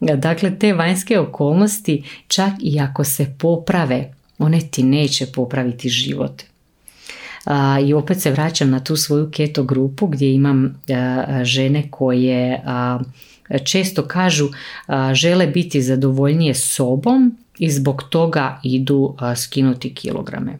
Dakle 0.00 0.58
te 0.58 0.72
vanjske 0.72 1.18
okolnosti 1.18 2.02
čak 2.28 2.52
i 2.60 2.80
ako 2.80 3.04
se 3.04 3.34
poprave 3.38 4.12
one 4.38 4.60
ti 4.70 4.82
neće 4.82 5.26
popraviti 5.26 5.88
život. 5.88 6.42
I 7.86 7.94
opet 7.94 8.20
se 8.20 8.30
vraćam 8.30 8.70
na 8.70 8.84
tu 8.84 8.96
svoju 8.96 9.30
keto 9.30 9.62
grupu 9.62 10.06
gdje 10.06 10.34
imam 10.34 10.82
žene 11.42 11.90
koje 11.90 12.62
često 13.64 14.02
kažu 14.02 14.48
žele 15.12 15.46
biti 15.46 15.82
zadovoljnije 15.82 16.54
sobom 16.54 17.38
i 17.58 17.70
zbog 17.70 18.02
toga 18.10 18.60
idu 18.62 19.16
skinuti 19.36 19.94
kilograme. 19.94 20.58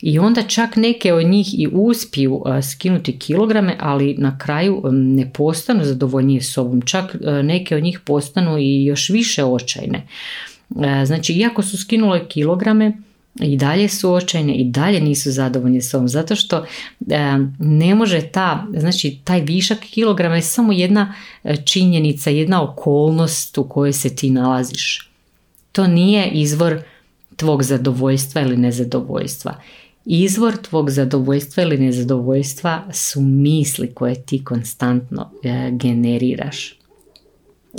I 0.00 0.18
onda 0.18 0.42
čak 0.42 0.76
neke 0.76 1.12
od 1.12 1.26
njih 1.26 1.60
i 1.60 1.68
uspiju 1.72 2.42
skinuti 2.72 3.18
kilograme, 3.18 3.76
ali 3.80 4.14
na 4.18 4.38
kraju 4.38 4.82
ne 4.92 5.32
postanu 5.32 5.84
zadovoljnije 5.84 6.42
sobom. 6.42 6.82
Čak 6.82 7.16
neke 7.42 7.76
od 7.76 7.82
njih 7.82 8.00
postanu 8.00 8.58
i 8.58 8.84
još 8.84 9.10
više 9.10 9.44
očajne. 9.44 10.06
Znači, 11.04 11.32
iako 11.32 11.62
su 11.62 11.78
skinule 11.78 12.28
kilograme, 12.28 12.92
i 13.40 13.56
dalje 13.56 13.88
su 13.88 14.12
očajne 14.12 14.54
i 14.54 14.64
dalje 14.64 15.00
nisu 15.00 15.32
zadovoljni 15.32 15.82
s 15.82 15.94
ovom 15.94 16.08
zato 16.08 16.36
što 16.36 16.56
e, 16.56 16.64
ne 17.58 17.94
može 17.94 18.20
ta 18.20 18.66
znači 18.76 19.18
taj 19.24 19.40
višak 19.40 19.78
kilograma 19.78 20.36
je 20.36 20.42
samo 20.42 20.72
jedna 20.72 21.14
e, 21.44 21.56
činjenica 21.56 22.30
jedna 22.30 22.62
okolnost 22.62 23.58
u 23.58 23.64
kojoj 23.64 23.92
se 23.92 24.16
ti 24.16 24.30
nalaziš. 24.30 25.10
To 25.72 25.86
nije 25.86 26.30
izvor 26.30 26.82
tvog 27.36 27.62
zadovoljstva 27.62 28.42
ili 28.42 28.56
nezadovoljstva. 28.56 29.60
Izvor 30.04 30.56
tvog 30.56 30.90
zadovoljstva 30.90 31.62
ili 31.62 31.78
nezadovoljstva 31.78 32.84
su 32.92 33.20
misli 33.20 33.94
koje 33.94 34.22
ti 34.22 34.44
konstantno 34.44 35.30
e, 35.42 35.70
generiraš 35.72 36.76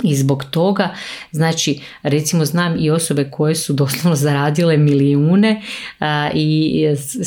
i 0.04 0.16
zbog 0.16 0.44
toga, 0.50 0.94
znači 1.32 1.80
recimo 2.02 2.44
znam 2.44 2.76
i 2.78 2.90
osobe 2.90 3.30
koje 3.30 3.54
su 3.54 3.72
doslovno 3.72 4.16
zaradile 4.26 4.76
milijune 4.76 5.62
i 6.34 6.84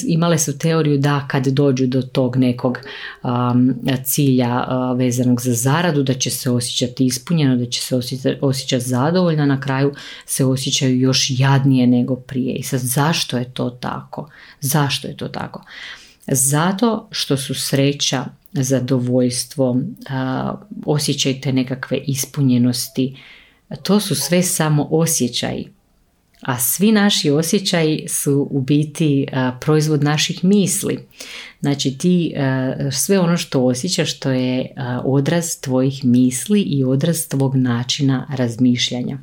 imale 0.08 0.38
su 0.38 0.58
teoriju 0.58 0.98
da 0.98 1.26
kad 1.28 1.48
dođu 1.48 1.88
do 1.88 2.02
tog 2.02 2.38
nekog 2.38 2.78
cilja 4.04 4.66
vezanog 4.96 5.42
za 5.42 5.54
zaradu, 5.54 6.04
da 6.04 6.14
će 6.14 6.30
se 6.30 6.52
osjećati 6.52 7.06
ispunjeno, 7.06 7.56
da 7.56 7.66
će 7.66 7.82
se 7.82 7.96
osjećati, 7.96 8.38
osjećati 8.42 8.86
zadovoljno, 8.86 9.46
na 9.46 9.60
kraju 9.60 9.94
se 10.26 10.46
osjećaju 10.46 11.00
još 11.00 11.28
jadnije 11.30 11.88
nego 11.88 12.16
prije. 12.16 12.56
I 12.56 12.64
sad 12.64 12.80
zašto 12.80 13.38
je 13.38 13.54
to 13.54 13.70
tako? 13.70 14.30
Zašto 14.60 15.08
je 15.08 15.18
to 15.18 15.28
tako? 15.28 15.64
Zato 16.28 17.08
što 17.12 17.38
su 17.38 17.54
sreća 17.54 18.26
zadovoljstvo, 18.54 19.78
osjećajte 20.86 21.54
nekakve 21.54 21.98
ispunjenosti. 21.98 23.18
To 23.84 24.00
su 24.00 24.16
sve 24.16 24.44
samo 24.44 24.88
osjećaji. 24.92 25.68
A 26.42 26.60
svi 26.60 26.92
naši 26.92 27.30
osjećaji 27.30 28.06
su 28.08 28.48
u 28.52 28.62
biti 28.62 29.28
proizvod 29.62 30.04
naših 30.04 30.44
misli. 30.44 31.00
Znači 31.60 31.98
ti 31.98 32.34
sve 32.92 33.20
ono 33.20 33.38
što 33.38 33.66
osjećaš 33.66 34.20
to 34.20 34.32
je 34.32 34.76
odraz 35.04 35.46
tvojih 35.62 36.06
misli 36.06 36.62
i 36.62 36.84
odraz 36.84 37.28
tvog 37.28 37.56
načina 37.56 38.28
razmišljanja. 38.36 39.18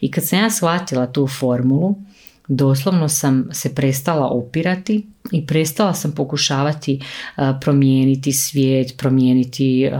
I 0.00 0.10
kad 0.10 0.26
sam 0.26 0.38
ja 0.38 0.50
shvatila 0.50 1.12
tu 1.12 1.26
formulu, 1.26 1.94
doslovno 2.48 3.08
sam 3.08 3.48
se 3.52 3.74
prestala 3.74 4.26
opirati 4.28 5.06
i 5.32 5.46
prestala 5.46 5.94
sam 5.94 6.12
pokušavati 6.12 7.00
promijeniti 7.60 8.32
svijet, 8.32 8.94
promijeniti 8.98 9.90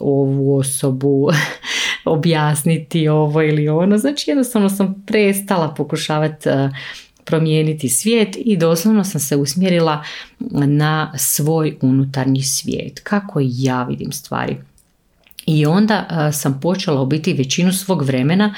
ovu 0.00 0.56
osobu, 0.56 1.28
objasniti 2.04 3.08
ovo 3.08 3.42
ili 3.42 3.68
ono. 3.68 3.98
Znači 3.98 4.30
jednostavno 4.30 4.68
sam 4.68 5.04
prestala 5.06 5.74
pokušavati 5.74 6.48
promijeniti 7.24 7.88
svijet 7.88 8.36
i 8.38 8.56
doslovno 8.56 9.04
sam 9.04 9.20
se 9.20 9.36
usmjerila 9.36 10.04
na 10.50 11.12
svoj 11.16 11.76
unutarnji 11.80 12.42
svijet. 12.42 13.00
Kako 13.00 13.40
ja 13.42 13.84
vidim 13.84 14.12
stvari. 14.12 14.56
I 15.48 15.66
onda 15.66 16.30
sam 16.32 16.60
počela 16.60 17.04
biti 17.04 17.32
većinu 17.32 17.72
svog 17.72 18.02
vremena, 18.02 18.54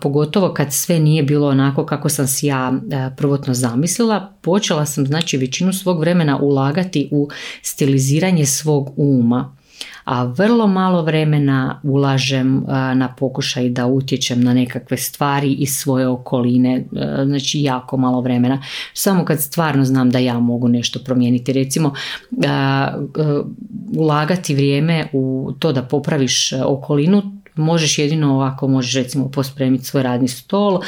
pogotovo 0.00 0.54
kad 0.54 0.72
sve 0.72 0.98
nije 0.98 1.22
bilo 1.22 1.48
onako 1.48 1.86
kako 1.86 2.08
sam 2.08 2.26
si 2.26 2.46
ja 2.46 2.72
prvotno 3.16 3.54
zamislila, 3.54 4.32
počela 4.40 4.86
sam 4.86 5.06
znači 5.06 5.36
većinu 5.36 5.72
svog 5.72 6.00
vremena 6.00 6.38
ulagati 6.38 7.08
u 7.12 7.28
stiliziranje 7.62 8.46
svog 8.46 8.92
uma 8.96 9.56
a 10.04 10.24
vrlo 10.24 10.66
malo 10.66 11.02
vremena 11.02 11.80
ulažem 11.82 12.64
na 12.94 13.14
pokušaj 13.18 13.68
da 13.68 13.86
utječem 13.86 14.40
na 14.40 14.54
nekakve 14.54 14.96
stvari 14.96 15.52
iz 15.52 15.70
svoje 15.76 16.08
okoline, 16.08 16.84
znači 17.26 17.62
jako 17.62 17.96
malo 17.96 18.20
vremena. 18.20 18.62
Samo 18.94 19.24
kad 19.24 19.40
stvarno 19.40 19.84
znam 19.84 20.10
da 20.10 20.18
ja 20.18 20.38
mogu 20.38 20.68
nešto 20.68 21.00
promijeniti. 21.04 21.52
Recimo, 21.52 21.92
ulagati 23.96 24.54
vrijeme 24.54 25.06
u 25.12 25.52
to 25.58 25.72
da 25.72 25.82
popraviš 25.82 26.52
okolinu, 26.52 27.22
Možeš 27.56 27.98
jedino 27.98 28.34
ovako, 28.34 28.68
možeš 28.68 28.94
recimo 28.94 29.28
pospremiti 29.28 29.84
svoj 29.84 30.02
radni 30.02 30.28
stol, 30.28 30.80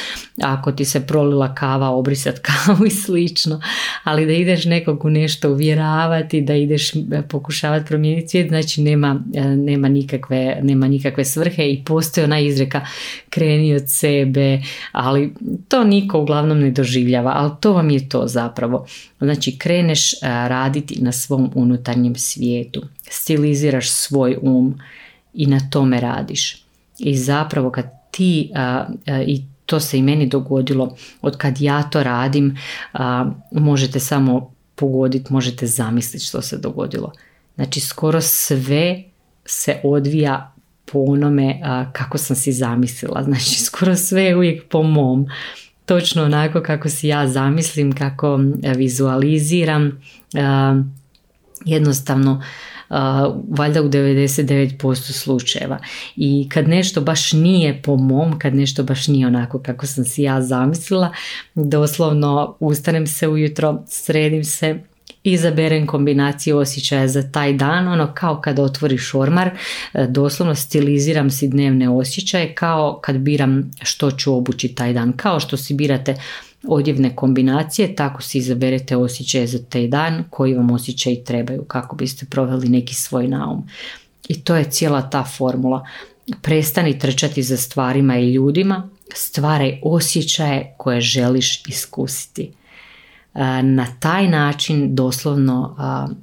ako 0.43 0.73
ti 0.73 0.85
se 0.85 1.07
prolila 1.07 1.55
kava, 1.55 1.91
obrisati 1.91 2.41
kavu 2.49 2.87
i 2.87 2.91
slično, 2.91 3.61
ali 4.05 4.27
da 4.27 4.33
ideš 4.33 4.65
nekog 4.65 5.05
u 5.05 5.11
nešto 5.11 5.51
uvjeravati, 5.51 6.41
da 6.41 6.55
ideš 6.55 6.93
pokušavati 7.29 7.87
promijeniti 7.87 8.29
svijet, 8.29 8.49
znači 8.49 8.83
nema, 8.83 9.21
nema, 9.57 9.89
nikakve, 9.89 10.59
nema 10.63 10.89
nikakve 10.89 11.25
svrhe 11.25 11.71
i 11.71 11.85
postoji 11.85 12.25
ona 12.25 12.41
izreka 12.41 12.87
kreni 13.31 13.75
od 13.75 13.85
sebe, 13.87 14.63
ali 14.93 15.35
to 15.69 15.85
niko 15.85 16.21
uglavnom 16.21 16.61
ne 16.61 16.71
doživljava, 16.71 17.33
ali 17.37 17.51
to 17.61 17.73
vam 17.73 17.91
je 17.91 18.09
to 18.09 18.27
zapravo. 18.27 18.87
Znači 19.21 19.59
kreneš 19.59 20.13
raditi 20.23 21.03
na 21.03 21.13
svom 21.13 21.51
unutarnjem 21.55 22.15
svijetu, 22.15 22.83
stiliziraš 23.11 23.91
svoj 23.91 24.37
um, 24.43 24.79
i 25.35 25.47
na 25.47 25.61
tome 25.71 26.01
radiš. 26.01 26.65
I 26.99 27.17
zapravo 27.17 27.71
kad 27.71 27.87
ti, 28.11 28.53
i 29.27 29.43
to 29.67 29.81
se 29.81 29.99
i 29.99 30.03
meni 30.03 30.27
dogodilo, 30.27 30.97
od 31.23 31.37
kad 31.37 31.61
ja 31.61 31.83
to 31.83 32.03
radim, 32.03 32.59
možete 33.53 34.01
samo 34.01 34.55
pogoditi, 34.75 35.33
možete 35.33 35.67
zamisliti 35.67 36.25
što 36.25 36.43
se 36.43 36.59
dogodilo. 36.59 37.13
Znači 37.55 37.81
skoro 37.81 38.21
sve 38.21 39.03
se 39.45 39.81
odvija 39.85 40.55
po 40.93 40.99
onome 40.99 41.61
kako 41.93 42.19
sam 42.19 42.37
si 42.37 42.53
zamislila. 42.53 43.23
Znači 43.29 43.61
skoro 43.61 43.97
sve 43.97 44.23
je 44.23 44.37
uvijek 44.37 44.69
po 44.69 44.83
mom. 44.83 45.27
Točno 45.87 46.25
onako 46.25 46.63
kako 46.63 46.89
si 46.89 47.09
ja 47.09 47.29
zamislim, 47.29 47.93
kako 47.93 48.41
vizualiziram. 48.77 50.03
Jednostavno 51.65 52.43
valjda 53.49 53.83
u 53.83 53.89
99% 53.89 55.13
slučajeva. 55.13 55.79
I 56.17 56.49
kad 56.53 56.69
nešto 56.69 57.01
baš 57.01 57.33
nije 57.33 57.83
po 57.83 57.97
mom, 57.97 58.39
kad 58.39 58.55
nešto 58.55 58.83
baš 58.83 59.09
nije 59.09 59.27
onako 59.27 59.59
kako 59.59 59.87
sam 59.87 60.05
si 60.05 60.23
ja 60.23 60.43
zamislila, 60.43 61.13
doslovno 61.55 62.57
ustanem 62.61 63.07
se 63.07 63.29
ujutro, 63.29 63.83
sredim 63.87 64.45
se 64.45 64.79
izaberem 65.25 65.87
kombinaciju 65.87 66.59
osjećaja 66.59 67.09
za 67.09 67.31
taj 67.33 67.53
dan, 67.53 67.89
ono 67.89 68.15
kao 68.15 68.41
kad 68.41 68.59
otvoriš 68.59 69.15
ormar, 69.15 69.51
e, 69.95 70.07
doslovno 70.07 70.55
stiliziram 70.55 71.31
si 71.31 71.49
dnevne 71.49 71.89
osjećaje 71.89 72.55
kao 72.55 73.01
kad 73.03 73.17
biram 73.17 73.71
što 73.83 74.11
ću 74.11 74.37
obući 74.37 74.69
taj 74.69 74.93
dan, 74.93 75.13
kao 75.13 75.41
što 75.41 75.57
si 75.57 75.75
birate 75.75 76.15
odjevne 76.69 77.17
kombinacije, 77.17 77.95
tako 77.95 78.23
si 78.23 78.39
izaberete 78.39 78.97
osjećaje 78.97 79.47
za 79.47 79.59
taj 79.69 79.89
dan 79.89 80.25
koji 80.31 80.55
vam 80.55 80.71
osjećaji 80.71 81.25
trebaju 81.25 81.65
kako 81.65 81.97
biste 81.97 82.27
proveli 82.27 82.69
neki 82.69 82.95
svoj 82.95 83.29
naum. 83.29 83.67
I 84.29 84.41
to 84.41 84.57
je 84.57 84.71
cijela 84.71 85.11
ta 85.11 85.25
formula. 85.25 85.87
Prestani 86.43 86.99
trčati 86.99 87.43
za 87.43 87.57
stvarima 87.57 88.19
i 88.19 88.33
ljudima, 88.33 88.89
stvaraj 89.15 89.81
osjećaje 89.83 90.75
koje 90.79 91.01
želiš 91.01 91.63
iskusiti 91.69 92.53
na 93.63 93.87
taj 94.01 94.29
način 94.29 94.95
doslovno 94.95 95.77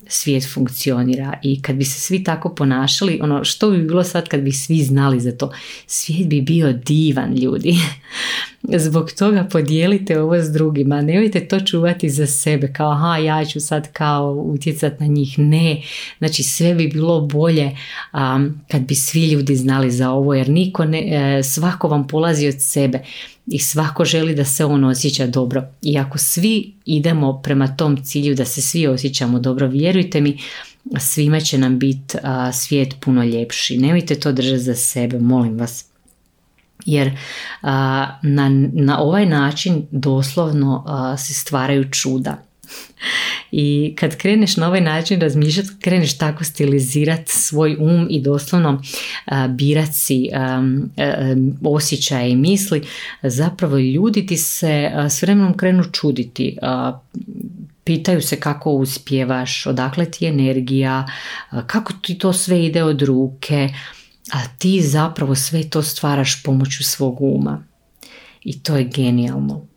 svijet 0.07 0.53
funkcionira. 0.53 1.39
I 1.43 1.61
kad 1.61 1.75
bi 1.75 1.85
se 1.85 1.99
svi 1.99 2.23
tako 2.23 2.55
ponašali, 2.55 3.19
ono 3.23 3.43
što 3.43 3.71
bi 3.71 3.77
bilo 3.77 4.03
sad 4.03 4.27
kad 4.27 4.41
bi 4.41 4.51
svi 4.51 4.83
znali 4.83 5.19
za 5.19 5.31
to, 5.31 5.51
svijet 5.87 6.27
bi 6.27 6.41
bio 6.41 6.73
divan 6.73 7.37
ljudi. 7.37 7.75
Zbog 8.77 9.11
toga 9.11 9.47
podijelite 9.51 10.21
ovo 10.21 10.35
s 10.35 10.51
drugima, 10.51 11.01
nemojte 11.01 11.47
to 11.47 11.59
čuvati 11.59 12.09
za 12.09 12.27
sebe, 12.27 12.73
kao 12.73 12.91
aha 12.91 13.17
ja 13.17 13.45
ću 13.45 13.59
sad 13.59 13.91
kao 13.91 14.31
utjecat 14.31 14.99
na 14.99 15.05
njih, 15.05 15.39
ne, 15.39 15.81
znači 16.17 16.43
sve 16.43 16.75
bi 16.75 16.87
bilo 16.87 17.21
bolje 17.21 17.71
kad 18.67 18.81
bi 18.81 18.95
svi 18.95 19.31
ljudi 19.31 19.55
znali 19.55 19.91
za 19.91 20.11
ovo, 20.11 20.33
jer 20.33 20.49
niko 20.49 20.85
ne, 20.85 21.37
e, 21.39 21.43
svako 21.43 21.87
vam 21.87 22.07
polazi 22.07 22.47
od 22.47 22.55
sebe, 22.59 22.99
i 23.47 23.59
svako 23.59 24.05
želi 24.05 24.35
da 24.35 24.45
se 24.45 24.65
on 24.65 24.83
osjeća 24.83 25.27
dobro. 25.27 25.63
I 25.81 25.97
ako 25.97 26.17
svi 26.17 26.73
idemo 26.85 27.41
prema 27.43 27.75
tom 27.75 28.03
cilju 28.03 28.35
da 28.35 28.45
se 28.45 28.61
svi 28.61 28.87
osjećamo 28.87 29.39
dobro, 29.39 29.67
vjerujte 29.67 30.21
mi, 30.21 30.37
svima 30.99 31.39
će 31.39 31.57
nam 31.57 31.79
biti 31.79 32.17
svijet 32.53 32.95
puno 32.99 33.23
ljepši. 33.23 33.77
Nemojte 33.77 34.15
to 34.15 34.31
držati 34.31 34.63
za 34.63 34.75
sebe, 34.75 35.19
molim 35.19 35.57
vas. 35.57 35.85
Jer 36.85 37.11
na, 38.21 38.49
na 38.73 38.99
ovaj 38.99 39.25
način 39.25 39.87
doslovno 39.91 40.85
se 41.17 41.33
stvaraju 41.33 41.91
čuda. 41.91 42.50
I 43.51 43.93
kad 43.99 44.17
kreneš 44.17 44.57
na 44.57 44.67
ovaj 44.67 44.81
način 44.81 45.21
razmišljati, 45.21 45.69
kreneš 45.81 46.17
tako 46.17 46.43
stilizirati 46.43 47.31
svoj 47.31 47.77
um 47.79 48.07
i 48.09 48.21
doslovno 48.21 48.81
birati 49.49 49.93
si 49.93 50.29
osjećaje 51.63 52.31
i 52.31 52.35
misli, 52.35 52.81
zapravo 53.23 53.77
ljudi 53.77 54.25
ti 54.25 54.37
se 54.37 54.91
s 55.09 55.21
vremenom 55.21 55.57
krenu 55.57 55.83
čuditi. 55.91 56.57
Pitaju 57.83 58.21
se 58.21 58.39
kako 58.39 58.71
uspjevaš, 58.71 59.65
odakle 59.65 60.05
ti 60.05 60.25
je 60.25 60.29
energija, 60.29 61.07
kako 61.67 61.93
ti 62.01 62.17
to 62.17 62.33
sve 62.33 62.65
ide 62.65 62.83
od 62.83 63.01
ruke, 63.01 63.69
a 64.33 64.47
ti 64.57 64.81
zapravo 64.81 65.35
sve 65.35 65.69
to 65.69 65.81
stvaraš 65.81 66.43
pomoću 66.43 66.83
svog 66.83 67.21
uma. 67.21 67.63
I 68.43 68.59
to 68.59 68.75
je 68.77 68.83
genijalno. 68.83 69.70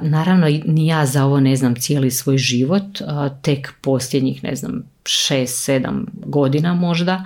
Naravno, 0.00 0.46
ni 0.64 0.86
ja 0.86 1.06
za 1.06 1.24
ovo 1.24 1.40
ne 1.40 1.56
znam 1.56 1.74
cijeli 1.74 2.10
svoj 2.10 2.38
život, 2.38 2.82
tek 3.42 3.72
posljednjih, 3.80 4.44
ne 4.44 4.56
znam, 4.56 4.82
6-7 5.02 6.04
godina 6.26 6.74
možda. 6.74 7.24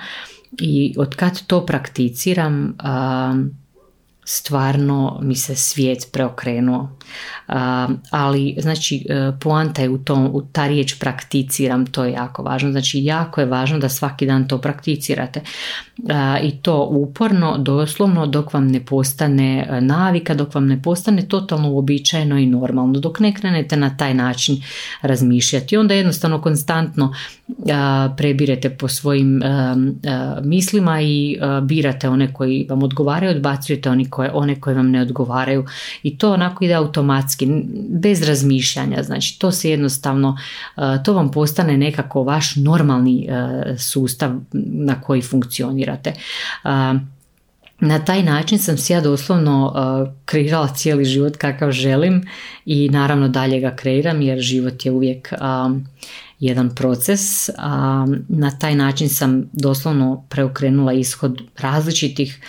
I 0.60 0.94
od 0.98 1.14
kad 1.14 1.46
to 1.46 1.66
prakticiram, 1.66 2.76
stvarno 4.30 5.18
mi 5.22 5.36
se 5.36 5.54
svijet 5.54 6.08
preokrenuo. 6.12 6.88
ali 8.10 8.56
znači 8.58 9.06
e, 9.08 9.32
poanta 9.40 9.82
je 9.82 9.88
u 9.88 9.98
tom, 9.98 10.30
u 10.32 10.42
ta 10.42 10.66
riječ 10.66 10.98
prakticiram, 10.98 11.86
to 11.86 12.04
je 12.04 12.12
jako 12.12 12.42
važno. 12.42 12.70
Znači 12.70 13.04
jako 13.04 13.40
je 13.40 13.46
važno 13.46 13.78
da 13.78 13.88
svaki 13.88 14.26
dan 14.26 14.48
to 14.48 14.58
prakticirate 14.58 15.40
i 16.42 16.50
to 16.62 16.84
uporno, 16.84 17.58
doslovno 17.58 18.26
dok 18.26 18.52
vam 18.52 18.66
ne 18.66 18.84
postane 18.84 19.66
e, 19.70 19.80
navika, 19.80 20.34
dok 20.34 20.54
vam 20.54 20.66
ne 20.66 20.82
postane 20.82 21.28
totalno 21.28 21.70
uobičajeno 21.70 22.38
i 22.38 22.46
normalno, 22.46 22.98
dok 22.98 23.20
ne 23.20 23.34
krenete 23.34 23.76
na 23.76 23.96
taj 23.96 24.14
način 24.14 24.62
razmišljati. 25.02 25.76
Onda 25.76 25.94
jednostavno 25.94 26.40
konstantno 26.40 27.14
prebirete 28.16 28.70
po 28.70 28.88
svojim 28.88 29.42
mislima 30.42 31.00
i 31.02 31.38
birate 31.62 32.08
one 32.08 32.32
koji 32.32 32.66
vam 32.70 32.82
odgovaraju, 32.82 33.36
odbacujete 33.36 33.90
oni 33.90 34.10
koje, 34.18 34.30
one 34.32 34.60
koje 34.60 34.76
vam 34.76 34.90
ne 34.90 35.02
odgovaraju 35.02 35.66
i 36.02 36.18
to 36.18 36.32
onako 36.32 36.64
ide 36.64 36.74
automatski, 36.74 37.48
bez 37.88 38.22
razmišljanja, 38.22 39.02
znači 39.02 39.38
to 39.38 39.52
se 39.52 39.70
jednostavno, 39.70 40.36
to 41.04 41.14
vam 41.14 41.30
postane 41.30 41.76
nekako 41.76 42.22
vaš 42.22 42.56
normalni 42.56 43.28
sustav 43.78 44.34
na 44.52 45.00
koji 45.00 45.22
funkcionirate. 45.22 46.12
Na 47.80 47.98
taj 48.04 48.22
način 48.22 48.58
sam 48.58 48.78
si 48.78 48.92
ja 48.92 49.00
doslovno 49.00 49.74
kreirala 50.24 50.68
cijeli 50.68 51.04
život 51.04 51.36
kakav 51.36 51.72
želim 51.72 52.22
i 52.66 52.88
naravno 52.88 53.28
dalje 53.28 53.60
ga 53.60 53.76
kreiram 53.76 54.22
jer 54.22 54.38
život 54.38 54.86
je 54.86 54.92
uvijek 54.92 55.32
jedan 56.40 56.74
proces. 56.74 57.50
Na 58.28 58.50
taj 58.60 58.74
način 58.74 59.08
sam 59.08 59.44
doslovno 59.52 60.24
preokrenula 60.28 60.92
ishod 60.92 61.42
različitih 61.58 62.40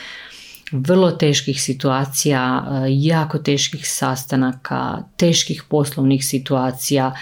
vrlo 0.72 1.12
teških 1.12 1.62
situacija, 1.62 2.66
jako 2.90 3.38
teških 3.38 3.90
sastanaka, 3.90 5.04
teških 5.18 5.64
poslovnih 5.70 6.26
situacija, 6.26 7.16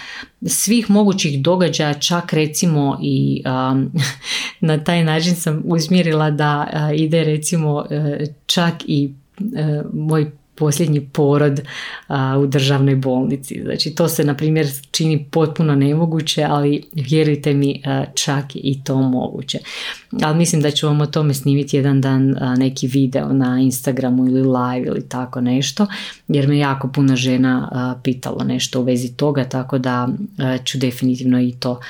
svih 0.46 0.90
mogućih 0.90 1.42
događaja, 1.42 1.94
čak 1.94 2.32
recimo 2.32 2.98
i 3.02 3.42
na 4.60 4.84
taj 4.84 5.04
način 5.04 5.34
sam 5.34 5.62
usmjerila 5.64 6.30
da 6.30 6.66
ide 6.96 7.24
recimo 7.24 7.84
e, 7.90 8.26
čak 8.46 8.74
i 8.86 9.14
moj 9.92 10.30
posljednji 10.58 11.00
porod 11.00 11.60
u 12.42 12.46
državnoj 12.46 12.96
bolnici. 12.96 13.60
Znači 13.64 13.90
to 13.90 14.08
se 14.08 14.24
na 14.24 14.34
primjer 14.34 14.66
čini 14.90 15.26
potpuno 15.30 15.74
nemoguće, 15.74 16.44
ali 16.48 16.82
vjerujte 16.92 17.54
mi 17.54 17.82
čak 18.14 18.44
i 18.54 18.80
to 18.84 19.02
moguće. 19.02 19.58
Ali 20.22 20.38
mislim 20.38 20.62
da 20.62 20.70
ću 20.70 20.86
vam 20.86 21.00
o 21.00 21.06
tome 21.06 21.34
snimiti 21.34 21.76
jedan 21.76 22.00
dan 22.00 22.36
neki 22.58 22.86
video 22.86 23.32
na 23.32 23.60
Instagramu 23.60 24.26
ili 24.26 24.42
live 24.42 24.86
ili 24.86 25.08
tako 25.08 25.40
nešto, 25.40 25.86
jer 26.28 26.48
me 26.48 26.58
jako 26.58 26.88
puno 26.88 27.16
žena 27.16 27.98
pitalo 28.04 28.44
nešto 28.44 28.80
u 28.80 28.84
vezi 28.84 29.16
toga, 29.16 29.44
tako 29.44 29.78
da 29.78 30.08
ću 30.64 30.78
definitivno 30.78 31.40
i 31.40 31.52
to 31.52 31.80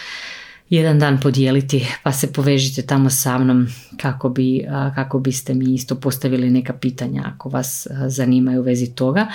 jedan 0.70 0.98
dan 0.98 1.20
podijeliti 1.20 1.86
pa 2.02 2.12
se 2.12 2.32
povežite 2.32 2.82
tamo 2.82 3.10
sa 3.10 3.38
mnom 3.38 3.66
kako, 3.96 4.28
bi, 4.28 4.66
kako 4.94 5.18
biste 5.18 5.54
mi 5.54 5.74
isto 5.74 5.94
postavili 5.94 6.50
neka 6.50 6.72
pitanja 6.72 7.22
ako 7.34 7.48
vas 7.48 7.86
zanimaju 8.06 8.60
u 8.60 8.64
vezi 8.64 8.94
toga. 8.94 9.26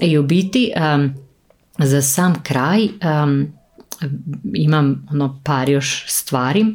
I 0.00 0.18
u 0.18 0.22
biti 0.22 0.72
za 1.78 2.02
sam 2.02 2.42
kraj 2.42 2.88
imam 4.54 5.06
ono 5.10 5.40
par 5.44 5.68
još 5.68 6.04
stvari 6.08 6.66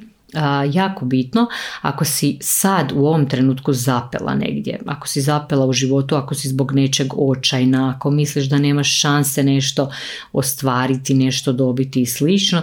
jako 0.71 1.05
bitno 1.05 1.47
ako 1.81 2.05
si 2.05 2.37
sad 2.41 2.91
u 2.95 3.05
ovom 3.05 3.29
trenutku 3.29 3.73
zapela 3.73 4.35
negdje, 4.35 4.79
ako 4.85 5.07
si 5.07 5.21
zapela 5.21 5.65
u 5.65 5.73
životu, 5.73 6.15
ako 6.15 6.35
si 6.35 6.47
zbog 6.49 6.71
nečeg 6.71 7.07
očajna, 7.17 7.93
ako 7.95 8.11
misliš 8.11 8.45
da 8.45 8.57
nemaš 8.57 8.99
šanse 8.99 9.43
nešto 9.43 9.91
ostvariti, 10.33 11.13
nešto 11.13 11.53
dobiti 11.53 12.01
i 12.01 12.05
slično, 12.05 12.61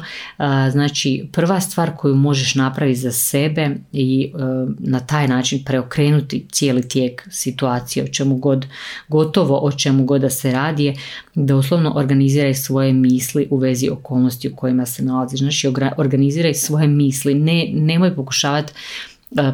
znači 0.70 1.29
prva 1.33 1.61
stvar 1.61 1.96
koju 1.96 2.14
možeš 2.14 2.55
napraviti 2.55 3.00
za 3.00 3.12
sebe 3.12 3.70
i 3.92 4.33
e, 4.35 4.38
na 4.79 5.00
taj 5.00 5.29
način 5.29 5.64
preokrenuti 5.64 6.46
cijeli 6.52 6.88
tijek 6.88 7.29
situacije 7.31 8.05
o 8.05 8.09
čemu 8.09 8.37
god, 8.37 8.66
gotovo 9.09 9.59
o 9.59 9.72
čemu 9.72 10.05
god 10.05 10.20
da 10.20 10.31
se 10.31 10.52
radi 10.52 10.85
je 10.85 10.94
da 11.35 11.57
uslovno 11.57 11.92
organiziraj 11.96 12.55
svoje 12.55 12.92
misli 12.92 13.48
u 13.50 13.57
vezi 13.57 13.88
okolnosti 13.88 14.48
u 14.48 14.57
kojima 14.57 14.87
se 14.87 15.02
nalaziš. 15.02 15.40
Znači 15.40 15.72
organiziraj 15.96 16.55
svoje 16.55 16.88
misli, 16.88 17.35
ne 17.35 17.56
nemoj 17.75 18.14
pokušavati 18.14 18.73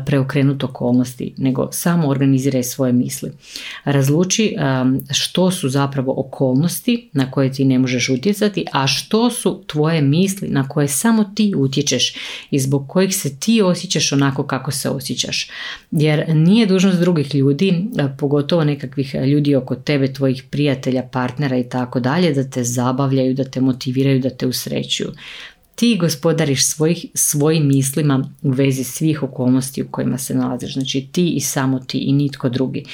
preokrenuti 0.07 0.65
okolnosti, 0.65 1.35
nego 1.37 1.69
samo 1.73 2.09
organiziraj 2.09 2.62
svoje 2.62 2.93
misli. 2.93 3.31
Razluči 3.85 4.57
što 5.11 5.51
su 5.51 5.69
zapravo 5.69 6.15
okolnosti 6.17 7.09
na 7.12 7.31
koje 7.31 7.53
ti 7.53 7.65
ne 7.65 7.79
možeš 7.79 8.09
utjecati, 8.09 8.65
a 8.73 8.87
što 8.87 9.31
su 9.31 9.62
tvoje 9.67 10.03
misli 10.03 10.49
na 10.49 10.69
koje 10.69 10.88
samo 10.88 11.25
ti 11.25 11.55
utječeš 11.57 12.15
i 12.51 12.59
zbog 12.59 12.88
kojih 12.88 13.17
se 13.17 13.37
ti 13.37 13.62
osjećaš 13.62 14.12
onako 14.12 14.47
kako 14.47 14.71
se 14.71 14.91
osjećaš. 14.91 15.51
Jer 15.91 16.35
nije 16.35 16.67
dužnost 16.67 16.99
drugih 16.99 17.35
ljudi, 17.35 17.85
pogotovo 18.19 18.65
nekakvih 18.65 19.15
ljudi 19.15 19.55
oko 19.55 19.75
tebe, 19.75 20.12
tvojih 20.12 20.45
prijatelja, 20.51 21.03
partnera 21.03 21.59
i 21.59 21.69
tako 21.69 22.01
dalje, 22.01 22.33
da 22.33 22.51
te 22.51 22.65
zabavljaju, 22.65 23.35
da 23.35 23.45
te 23.45 23.61
motiviraju, 23.61 24.21
da 24.21 24.31
te 24.31 24.47
usrećuju 24.47 25.12
ti 25.75 25.97
gospodariš 26.01 26.67
svojih, 26.67 27.07
svojim 27.15 27.67
mislima 27.67 28.31
u 28.43 28.51
vezi 28.51 28.85
svih 28.85 29.23
okolnosti 29.23 29.83
u 29.83 29.89
kojima 29.91 30.19
se 30.19 30.35
nalaziš. 30.35 30.73
Znači 30.73 31.09
ti 31.13 31.31
i 31.31 31.41
samo 31.41 31.79
ti 31.79 31.99
i 31.99 32.13
nitko 32.13 32.49
drugi. 32.49 32.85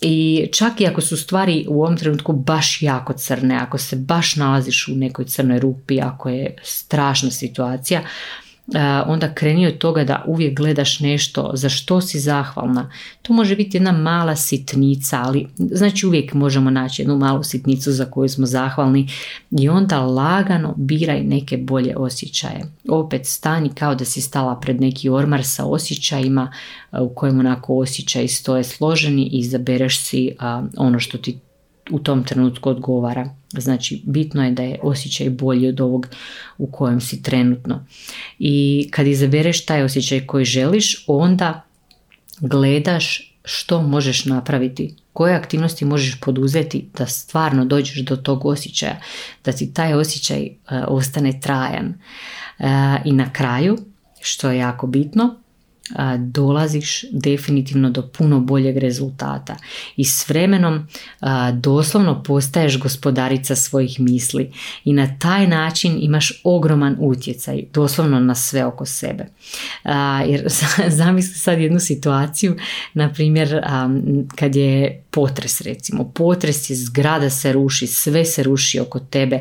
I 0.00 0.46
čak 0.52 0.80
i 0.80 0.86
ako 0.86 1.00
su 1.00 1.16
stvari 1.16 1.66
u 1.68 1.82
ovom 1.82 1.96
trenutku 1.96 2.32
baš 2.32 2.82
jako 2.82 3.12
crne, 3.12 3.56
ako 3.56 3.78
se 3.78 3.96
baš 3.96 4.36
nalaziš 4.36 4.88
u 4.88 4.96
nekoj 4.96 5.24
crnoj 5.24 5.58
rupi, 5.58 6.00
ako 6.00 6.28
je 6.28 6.56
strašna 6.62 7.30
situacija, 7.30 8.02
onda 9.06 9.34
kreni 9.34 9.66
od 9.66 9.78
toga 9.78 10.04
da 10.04 10.24
uvijek 10.26 10.56
gledaš 10.56 11.00
nešto 11.00 11.50
za 11.54 11.68
što 11.68 12.00
si 12.00 12.20
zahvalna. 12.20 12.90
To 13.22 13.32
može 13.32 13.56
biti 13.56 13.76
jedna 13.76 13.92
mala 13.92 14.36
sitnica, 14.36 15.22
ali 15.24 15.48
znači 15.56 16.06
uvijek 16.06 16.34
možemo 16.34 16.70
naći 16.70 17.02
jednu 17.02 17.16
malu 17.18 17.42
sitnicu 17.42 17.92
za 17.92 18.04
koju 18.04 18.28
smo 18.28 18.46
zahvalni 18.46 19.08
i 19.50 19.68
onda 19.68 20.00
lagano 20.00 20.74
biraj 20.76 21.22
neke 21.22 21.56
bolje 21.56 21.96
osjećaje. 21.96 22.60
Opet 22.88 23.26
stani 23.26 23.70
kao 23.74 23.94
da 23.94 24.04
si 24.04 24.20
stala 24.20 24.60
pred 24.60 24.80
neki 24.80 25.08
ormar 25.08 25.44
sa 25.44 25.64
osjećajima 25.64 26.52
u 27.00 27.08
kojem 27.14 27.38
onako 27.38 27.78
osjećaji 27.78 28.28
stoje 28.28 28.64
složeni 28.64 29.22
i 29.22 29.38
izabereš 29.38 30.00
si 30.00 30.36
ono 30.76 31.00
što 31.00 31.18
ti 31.18 31.38
u 31.92 31.98
tom 31.98 32.24
trenutku 32.24 32.70
odgovara. 32.70 33.30
Znači, 33.52 34.02
bitno 34.06 34.44
je 34.44 34.50
da 34.50 34.62
je 34.62 34.78
osjećaj 34.82 35.30
bolji 35.30 35.68
od 35.68 35.80
ovog 35.80 36.06
u 36.58 36.66
kojem 36.66 37.00
si 37.00 37.22
trenutno. 37.22 37.86
I 38.38 38.88
kad 38.90 39.06
izabereš 39.06 39.66
taj 39.66 39.82
osjećaj 39.82 40.26
koji 40.26 40.44
želiš, 40.44 41.04
onda 41.06 41.62
gledaš 42.40 43.34
što 43.44 43.82
možeš 43.82 44.24
napraviti, 44.24 44.94
koje 45.12 45.34
aktivnosti 45.34 45.84
možeš 45.84 46.20
poduzeti 46.20 46.88
da 46.98 47.06
stvarno 47.06 47.64
dođeš 47.64 47.98
do 47.98 48.16
tog 48.16 48.46
osjećaja, 48.46 49.00
da 49.44 49.52
ti 49.52 49.74
taj 49.74 49.94
osjećaj 49.94 50.46
uh, 50.46 50.78
ostane 50.88 51.40
trajan. 51.40 51.94
Uh, 52.58 52.66
I 53.04 53.12
na 53.12 53.32
kraju, 53.32 53.78
što 54.20 54.50
je 54.50 54.58
jako 54.58 54.86
bitno, 54.86 55.41
dolaziš 56.18 57.04
definitivno 57.12 57.90
do 57.90 58.08
puno 58.08 58.40
boljeg 58.40 58.76
rezultata. 58.76 59.56
I 59.96 60.04
s 60.04 60.28
vremenom 60.28 60.86
doslovno 61.52 62.22
postaješ 62.22 62.78
gospodarica 62.78 63.56
svojih 63.56 64.00
misli. 64.00 64.52
I 64.84 64.92
na 64.92 65.18
taj 65.18 65.46
način 65.46 65.98
imaš 66.00 66.40
ogroman 66.44 66.96
utjecaj 67.00 67.62
doslovno 67.74 68.20
na 68.20 68.34
sve 68.34 68.64
oko 68.64 68.86
sebe. 68.86 69.26
Jer 70.26 70.48
zamisli 70.98 71.34
sad 71.34 71.60
jednu 71.60 71.80
situaciju 71.80 72.56
na 72.94 73.12
primjer 73.12 73.60
kad 74.36 74.56
je 74.56 75.02
potres 75.10 75.60
recimo. 75.60 76.10
Potres 76.14 76.70
je 76.70 76.76
zgrada 76.76 77.30
se 77.30 77.52
ruši 77.52 77.86
sve 77.86 78.24
se 78.24 78.42
ruši 78.42 78.80
oko 78.80 78.98
tebe 78.98 79.40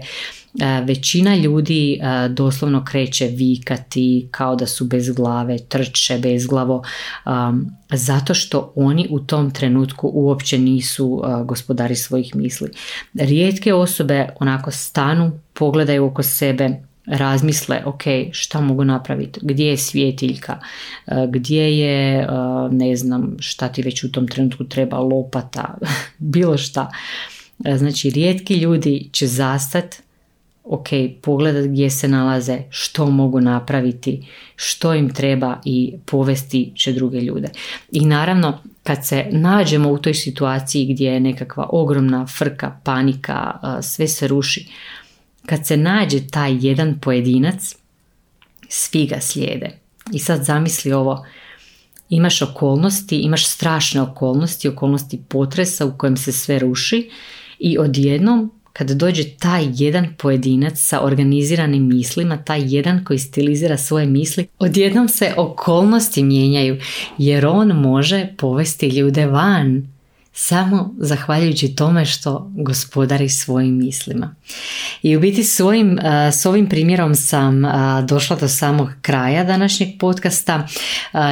većina 0.84 1.36
ljudi 1.36 1.94
e, 1.94 2.30
doslovno 2.30 2.86
kreće 2.86 3.28
vikati 3.28 4.28
kao 4.32 4.56
da 4.56 4.68
su 4.68 4.86
bez 4.86 5.10
glave, 5.10 5.58
trče 5.58 6.18
bezglavo 6.18 6.84
zato 7.92 8.34
što 8.34 8.74
oni 8.76 9.08
u 9.10 9.20
tom 9.20 9.52
trenutku 9.52 10.12
uopće 10.14 10.58
nisu 10.58 11.24
e, 11.24 11.44
gospodari 11.44 11.96
svojih 11.96 12.36
misli. 12.36 12.70
Rijetke 13.14 13.74
osobe 13.74 14.28
onako 14.40 14.72
stanu, 14.72 15.32
pogledaju 15.54 16.06
oko 16.06 16.24
sebe, 16.24 16.70
razmisle, 17.06 17.82
ok, 17.86 18.04
šta 18.32 18.62
mogu 18.62 18.84
napraviti, 18.84 19.40
gdje 19.44 19.66
je 19.66 19.78
svjetiljka, 19.78 20.60
gdje 21.30 21.80
je, 21.80 22.28
ne 22.72 22.96
znam, 22.96 23.36
šta 23.40 23.68
ti 23.68 23.82
već 23.82 24.04
u 24.04 24.12
tom 24.12 24.28
trenutku 24.28 24.64
treba, 24.64 25.00
lopata, 25.00 25.78
bilo 26.18 26.58
šta. 26.58 26.92
Znači, 27.78 28.10
rijetki 28.10 28.56
ljudi 28.56 29.10
će 29.12 29.28
zastati 29.28 29.98
ok, 30.64 30.88
pogledat 31.22 31.66
gdje 31.66 31.90
se 31.90 32.08
nalaze, 32.08 32.60
što 32.70 33.06
mogu 33.06 33.42
napraviti, 33.42 34.28
što 34.56 34.94
im 34.94 35.14
treba 35.14 35.62
i 35.66 35.94
povesti 36.06 36.72
će 36.76 36.94
druge 36.94 37.20
ljude. 37.20 37.50
I 37.92 38.06
naravno, 38.06 38.60
kad 38.84 39.06
se 39.06 39.26
nađemo 39.32 39.92
u 39.92 39.98
toj 39.98 40.14
situaciji 40.14 40.94
gdje 40.94 41.12
je 41.12 41.20
nekakva 41.20 41.70
ogromna 41.70 42.28
frka, 42.28 42.80
panika, 42.84 43.60
sve 43.82 44.08
se 44.08 44.28
ruši, 44.28 44.68
kad 45.46 45.68
se 45.68 45.78
nađe 45.78 46.28
taj 46.28 46.58
jedan 46.68 47.00
pojedinac, 47.00 47.76
svi 48.70 49.06
ga 49.06 49.20
slijede. 49.20 49.80
I 50.14 50.20
sad 50.20 50.44
zamisli 50.44 50.94
ovo, 50.94 51.26
imaš 52.10 52.42
okolnosti, 52.42 53.18
imaš 53.18 53.48
strašne 53.48 54.02
okolnosti, 54.02 54.68
okolnosti 54.68 55.22
potresa 55.28 55.86
u 55.86 55.98
kojem 55.98 56.18
se 56.18 56.32
sve 56.32 56.60
ruši 56.60 57.10
i 57.60 57.78
odjednom 57.78 58.52
kad 58.74 58.90
dođe 58.90 59.24
taj 59.40 59.68
jedan 59.76 60.08
pojedinac 60.18 60.74
sa 60.80 61.02
organiziranim 61.02 61.88
mislima, 61.88 62.38
taj 62.38 62.62
jedan 62.66 63.04
koji 63.04 63.20
stilizira 63.20 63.78
svoje 63.78 64.06
misli, 64.06 64.48
odjednom 64.60 65.08
se 65.10 65.34
okolnosti 65.38 66.24
mijenjaju 66.24 66.78
jer 67.18 67.46
on 67.46 67.68
može 67.68 68.28
povesti 68.38 68.88
ljude 68.88 69.26
van 69.26 69.88
samo 70.34 70.96
zahvaljujući 70.98 71.76
tome 71.76 72.06
što 72.06 72.52
gospodari 72.56 73.30
svojim 73.30 73.78
mislima. 73.78 74.36
I 75.02 75.18
u 75.18 75.20
biti 75.20 75.44
svojim, 75.44 76.00
s 76.32 76.46
ovim 76.46 76.70
primjerom 76.70 77.16
sam 77.16 77.64
došla 78.08 78.36
do 78.36 78.48
samog 78.48 78.90
kraja 79.02 79.44
današnjeg 79.44 79.90
podcasta. 80.00 80.68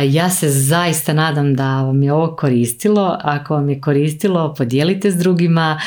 Ja 0.09 0.29
se 0.29 0.49
zaista 0.49 1.13
nadam 1.13 1.55
da 1.55 1.81
vam 1.81 2.03
je 2.03 2.13
ovo 2.13 2.35
koristilo. 2.35 3.17
Ako 3.21 3.53
vam 3.53 3.69
je 3.69 3.81
koristilo, 3.81 4.53
podijelite 4.53 5.11
s 5.11 5.15
drugima, 5.15 5.81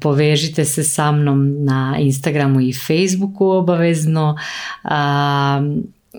povežite 0.00 0.64
se 0.64 0.84
sa 0.84 1.12
mnom 1.12 1.64
na 1.64 1.96
Instagramu 1.98 2.60
i 2.60 2.72
Facebooku 2.72 3.46
obavezno 3.46 4.36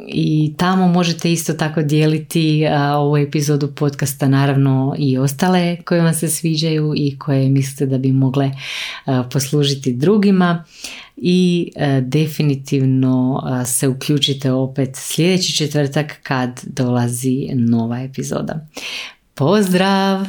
i 0.07 0.53
tamo 0.57 0.87
možete 0.87 1.31
isto 1.31 1.53
tako 1.53 1.81
dijeliti 1.81 2.65
ovu 2.95 3.17
epizodu 3.17 3.67
podcasta 3.75 4.27
naravno 4.27 4.95
i 4.97 5.17
ostale 5.17 5.77
koje 5.85 6.01
vam 6.01 6.13
se 6.13 6.29
sviđaju 6.29 6.93
i 6.95 7.17
koje 7.19 7.49
mislite 7.49 7.85
da 7.85 7.97
bi 7.97 8.11
mogle 8.11 8.51
poslužiti 9.31 9.93
drugima 9.93 10.63
i 11.17 11.71
definitivno 12.01 13.43
se 13.65 13.87
uključite 13.87 14.51
opet 14.51 14.89
sljedeći 14.93 15.55
četvrtak 15.55 16.19
kad 16.23 16.61
dolazi 16.63 17.47
nova 17.53 17.99
epizoda. 17.99 18.67
Pozdrav! 19.33 20.25